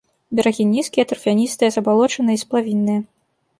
Берагі 0.37 0.65
нізкія, 0.69 1.05
тарфяністыя, 1.11 1.69
забалочаныя 1.77 2.37
і 2.41 2.43
сплавінныя. 2.47 3.01